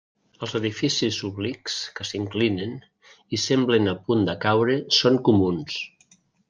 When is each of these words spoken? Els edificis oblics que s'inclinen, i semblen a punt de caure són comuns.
Els 0.45 0.53
edificis 0.59 1.19
oblics 1.29 1.75
que 1.99 2.07
s'inclinen, 2.13 2.75
i 3.39 3.43
semblen 3.45 3.95
a 3.95 3.97
punt 4.09 4.29
de 4.33 4.39
caure 4.49 4.83
són 5.03 5.25
comuns. 5.31 5.83